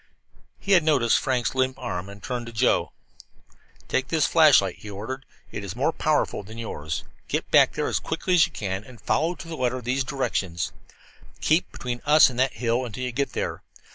[0.57, 2.91] He had noticed Frank's limp arm, and he turned to Joe.
[3.87, 5.25] "Take this flashlight," he ordered.
[5.51, 7.03] "It is more powerful than yours.
[7.27, 10.71] Get back there as quickly as you can, and follow to the letter these directions:
[11.39, 13.59] Keep between us and that hill until you get to it.